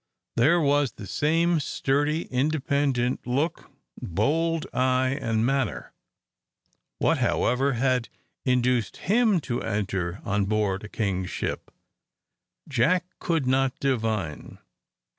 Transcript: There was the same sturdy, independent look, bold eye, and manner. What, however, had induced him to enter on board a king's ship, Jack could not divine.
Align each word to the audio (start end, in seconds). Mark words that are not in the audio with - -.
There 0.35 0.59
was 0.59 0.93
the 0.93 1.05
same 1.05 1.59
sturdy, 1.59 2.23
independent 2.31 3.27
look, 3.27 3.69
bold 4.01 4.65
eye, 4.73 5.09
and 5.21 5.45
manner. 5.45 5.93
What, 6.97 7.19
however, 7.19 7.73
had 7.73 8.09
induced 8.43 8.97
him 8.97 9.39
to 9.41 9.61
enter 9.61 10.19
on 10.25 10.45
board 10.45 10.83
a 10.83 10.89
king's 10.89 11.29
ship, 11.29 11.69
Jack 12.67 13.05
could 13.19 13.45
not 13.45 13.79
divine. 13.79 14.57